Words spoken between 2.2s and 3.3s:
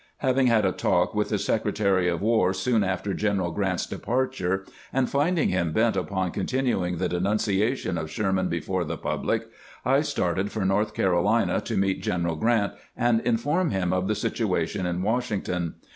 War soon after